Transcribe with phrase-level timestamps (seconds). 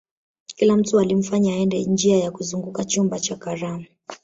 [0.55, 3.85] kila mtu alimfanya aende njia ya kuzunguka chumba cha karamu